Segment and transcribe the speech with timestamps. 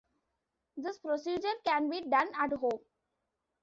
[0.77, 2.79] This procedure can be done at home.